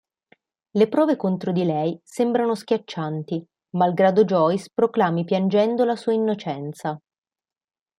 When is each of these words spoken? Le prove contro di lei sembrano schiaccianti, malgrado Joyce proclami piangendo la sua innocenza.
Le 0.71 0.87
prove 0.89 1.15
contro 1.15 1.51
di 1.51 1.63
lei 1.63 1.95
sembrano 2.03 2.55
schiaccianti, 2.55 3.45
malgrado 3.75 4.25
Joyce 4.25 4.71
proclami 4.73 5.23
piangendo 5.25 5.85
la 5.85 5.95
sua 5.95 6.13
innocenza. 6.13 6.99